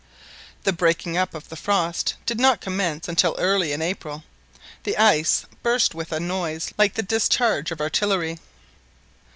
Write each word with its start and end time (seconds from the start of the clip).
The 0.63 0.73
breaking 0.73 1.15
up 1.15 1.35
of 1.35 1.47
the 1.49 1.55
frost 1.55 2.15
did 2.25 2.39
not 2.39 2.59
commence 2.59 3.07
until 3.07 3.35
early 3.37 3.71
in 3.71 3.83
April. 3.83 4.23
The 4.81 4.97
ice 4.97 5.45
burst 5.61 5.93
with 5.93 6.11
a 6.11 6.19
noise 6.19 6.73
like 6.75 6.95
the 6.95 7.03
discharge 7.03 7.69
of 7.69 7.79
artillery. 7.79 8.39